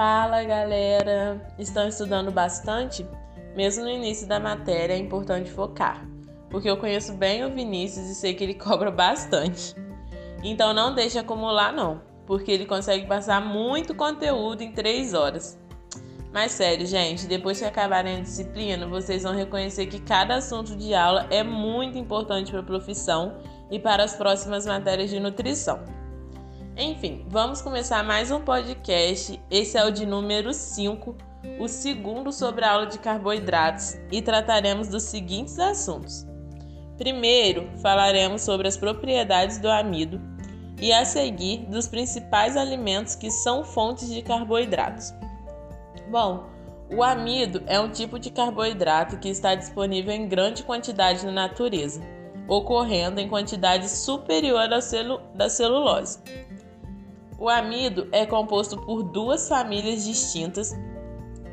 [0.00, 1.46] Fala galera!
[1.58, 3.06] Estão estudando bastante?
[3.54, 6.08] Mesmo no início da matéria é importante focar,
[6.48, 9.74] porque eu conheço bem o Vinícius e sei que ele cobra bastante.
[10.42, 15.58] Então não deixe acumular não, porque ele consegue passar muito conteúdo em 3 horas.
[16.32, 20.94] Mas sério, gente, depois que acabarem a disciplina, vocês vão reconhecer que cada assunto de
[20.94, 23.36] aula é muito importante para a profissão
[23.70, 25.99] e para as próximas matérias de nutrição.
[26.76, 29.40] Enfim, vamos começar mais um podcast.
[29.50, 31.16] Esse é o de número 5,
[31.58, 36.26] o segundo sobre a aula de carboidratos, e trataremos dos seguintes assuntos.
[36.96, 40.20] Primeiro, falaremos sobre as propriedades do amido
[40.80, 45.12] e a seguir dos principais alimentos que são fontes de carboidratos.
[46.10, 46.44] Bom,
[46.92, 52.00] o amido é um tipo de carboidrato que está disponível em grande quantidade na natureza,
[52.48, 56.18] ocorrendo em quantidade superior à da celulose.
[57.40, 60.78] O amido é composto por duas famílias distintas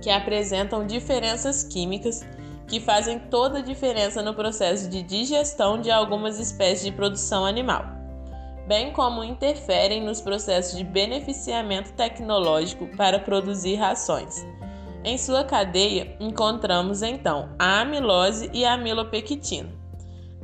[0.00, 2.24] que apresentam diferenças químicas
[2.68, 7.84] que fazem toda a diferença no processo de digestão de algumas espécies de produção animal,
[8.68, 14.46] bem como interferem nos processos de beneficiamento tecnológico para produzir rações.
[15.02, 19.81] Em sua cadeia, encontramos então a amilose e a amilopectina.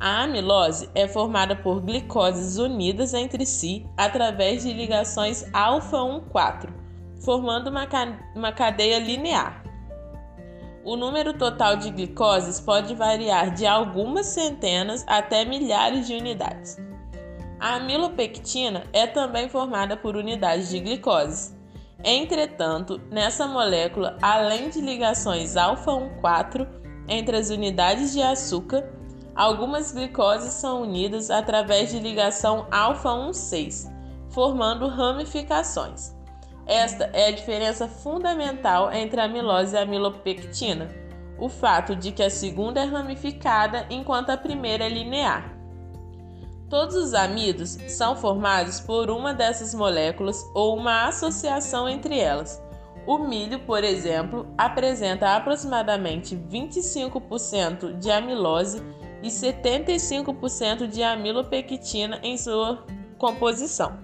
[0.01, 6.71] A amilose é formada por glicoses unidas entre si através de ligações alfa-1,4,
[7.25, 7.89] formando uma,
[8.37, 9.65] uma cadeia linear.
[10.85, 16.79] O número total de glicoses pode variar de algumas centenas até milhares de unidades.
[17.59, 21.59] A amilopectina é também formada por unidades de glicose.
[22.05, 26.69] Entretanto, nessa molécula, além de ligações alfa-1,4
[27.09, 28.89] entre as unidades de açúcar,
[29.39, 33.89] Algumas glicoses são unidas através de ligação alfa-1,6,
[34.31, 36.13] formando ramificações.
[36.67, 40.89] Esta é a diferença fundamental entre a amilose e a amilopectina,
[41.39, 45.57] o fato de que a segunda é ramificada enquanto a primeira é linear.
[46.69, 52.61] Todos os amidos são formados por uma dessas moléculas ou uma associação entre elas.
[53.09, 58.83] O milho, por exemplo, apresenta aproximadamente 25% de amilose
[59.23, 62.85] e 75% de amilopectina em sua
[63.17, 63.99] composição.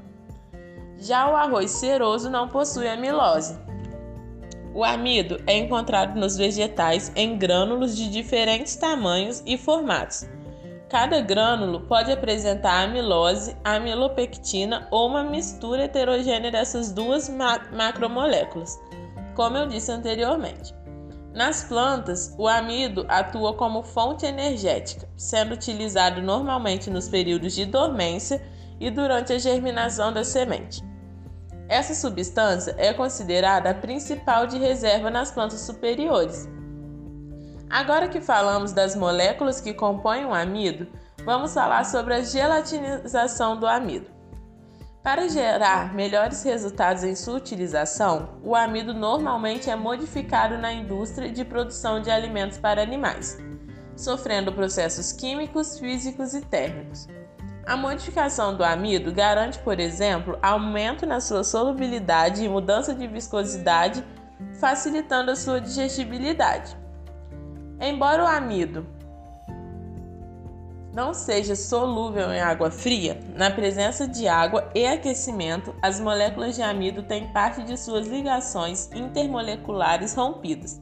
[0.96, 3.58] Já o arroz ceroso não possui amilose.
[4.72, 10.26] O amido é encontrado nos vegetais em grânulos de diferentes tamanhos e formatos.
[10.94, 18.78] Cada grânulo pode apresentar amilose, amilopectina ou uma mistura heterogênea dessas duas macromoléculas,
[19.34, 20.72] como eu disse anteriormente.
[21.32, 28.40] Nas plantas, o amido atua como fonte energética, sendo utilizado normalmente nos períodos de dormência
[28.78, 30.80] e durante a germinação da semente.
[31.68, 36.48] Essa substância é considerada a principal de reserva nas plantas superiores.
[37.70, 40.86] Agora que falamos das moléculas que compõem o amido,
[41.24, 44.14] vamos falar sobre a gelatinização do amido.
[45.02, 51.44] Para gerar melhores resultados em sua utilização, o amido normalmente é modificado na indústria de
[51.44, 53.38] produção de alimentos para animais,
[53.94, 57.06] sofrendo processos químicos, físicos e térmicos.
[57.66, 64.04] A modificação do amido garante, por exemplo, aumento na sua solubilidade e mudança de viscosidade,
[64.58, 66.83] facilitando a sua digestibilidade.
[67.80, 68.86] Embora o amido
[70.94, 76.62] não seja solúvel em água fria, na presença de água e aquecimento, as moléculas de
[76.62, 80.80] amido têm parte de suas ligações intermoleculares rompidas.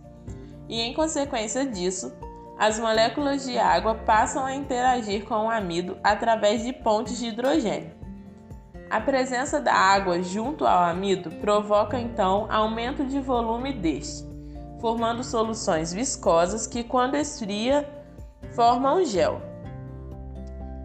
[0.68, 2.12] E em consequência disso,
[2.58, 7.92] as moléculas de água passam a interagir com o amido através de pontes de hidrogênio.
[8.90, 14.28] A presença da água junto ao amido provoca então aumento de volume deste,
[14.82, 17.88] formando soluções viscosas que, quando esfria,
[18.50, 19.40] formam gel.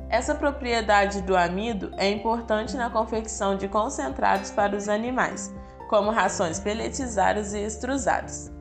[0.08, 5.52] Essa propriedade do amido é importante na confecção de concentrados para os animais,
[5.90, 8.52] como rações peletizadas e extrusadas.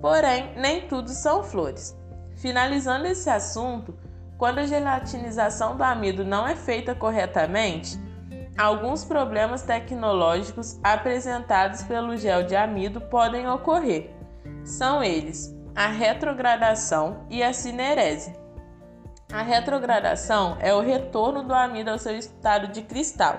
[0.00, 1.94] Porém, nem tudo são flores.
[2.36, 3.94] Finalizando esse assunto,
[4.38, 8.00] quando a gelatinização do amido não é feita corretamente,
[8.56, 14.21] alguns problemas tecnológicos apresentados pelo gel de amido podem ocorrer.
[14.64, 18.32] São eles a retrogradação e a cinerese.
[19.32, 23.38] A retrogradação é o retorno do amido ao seu estado de cristal,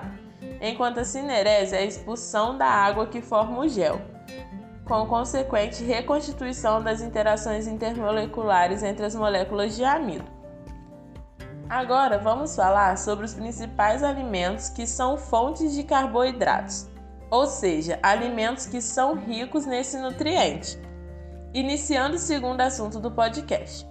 [0.60, 4.00] enquanto a cinerese é a expulsão da água que forma o gel,
[4.84, 10.24] com consequente reconstituição das interações intermoleculares entre as moléculas de amido.
[11.68, 16.88] Agora vamos falar sobre os principais alimentos que são fontes de carboidratos,
[17.30, 20.78] ou seja, alimentos que são ricos nesse nutriente.
[21.54, 23.88] Iniciando o segundo assunto do podcast.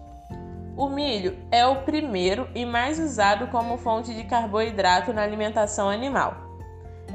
[0.75, 6.35] O milho é o primeiro e mais usado como fonte de carboidrato na alimentação animal.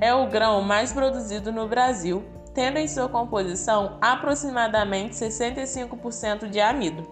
[0.01, 2.25] É o grão mais produzido no Brasil,
[2.55, 7.07] tendo em sua composição aproximadamente 65% de amido.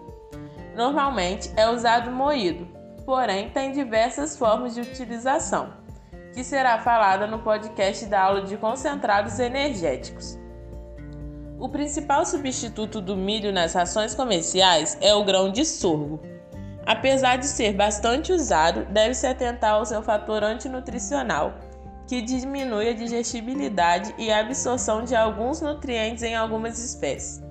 [0.75, 2.67] Normalmente é usado moído,
[3.05, 5.73] porém tem diversas formas de utilização,
[6.33, 10.39] que será falada no podcast da aula de concentrados energéticos.
[11.59, 16.21] O principal substituto do milho nas rações comerciais é o grão de sorgo.
[16.85, 21.55] Apesar de ser bastante usado, deve-se atentar ao seu fator antinutricional,
[22.07, 27.41] que diminui a digestibilidade e a absorção de alguns nutrientes em algumas espécies.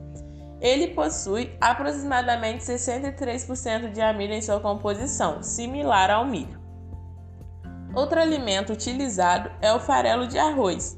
[0.60, 6.60] Ele possui aproximadamente 63% de amido em sua composição, similar ao milho.
[7.94, 10.96] Outro alimento utilizado é o farelo de arroz,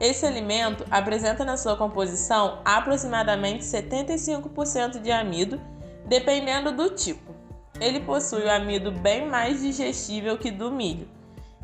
[0.00, 5.60] esse alimento apresenta na sua composição aproximadamente 75% de amido,
[6.06, 7.34] dependendo do tipo.
[7.80, 11.08] Ele possui o amido bem mais digestível que do milho.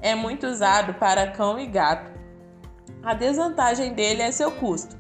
[0.01, 2.11] É muito usado para cão e gato.
[3.03, 4.97] A desvantagem dele é seu custo,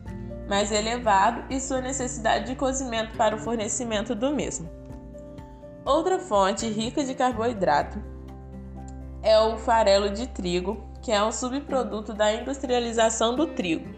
[0.48, 4.68] mais elevado e sua necessidade de cozimento para o fornecimento do mesmo.
[5.84, 7.98] Outra fonte rica de carboidrato
[9.22, 13.88] é o farelo de trigo, que é um subproduto da industrialização do trigo,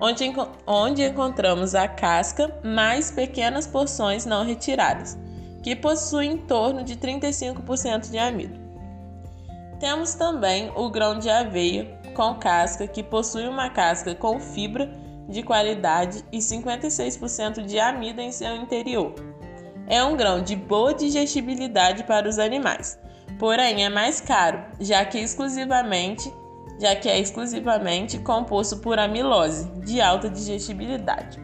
[0.00, 0.24] onde,
[0.66, 5.18] onde encontramos a casca mais pequenas porções não retiradas,
[5.62, 8.58] que possuem em torno de 35% de amido.
[9.78, 14.90] Temos também o grão de aveia com casca, que possui uma casca com fibra
[15.28, 19.14] de qualidade e 56% de amido em seu interior.
[19.86, 22.98] É um grão de boa digestibilidade para os animais,
[23.38, 26.32] porém é mais caro, já que exclusivamente,
[26.80, 31.40] já que é exclusivamente composto por amilose de alta digestibilidade.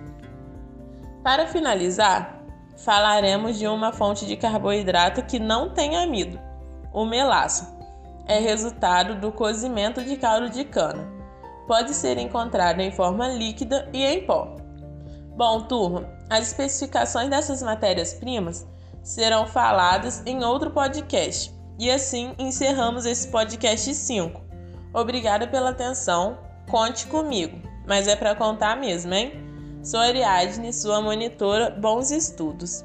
[1.22, 2.42] Para finalizar,
[2.76, 6.38] falaremos de uma fonte de carboidrato que não tem amido,
[6.92, 7.72] o melaço.
[8.26, 11.06] É resultado do cozimento de caldo de cana.
[11.66, 14.56] Pode ser encontrado em forma líquida e em pó.
[15.36, 18.66] Bom, turma, as especificações dessas matérias-primas
[19.02, 24.40] serão faladas em outro podcast, e assim encerramos esse podcast 5.
[24.92, 26.38] Obrigada pela atenção,
[26.70, 29.32] conte comigo, mas é para contar mesmo, hein?
[29.82, 31.70] Sou Ariadne, sua monitora.
[31.70, 32.84] Bons estudos!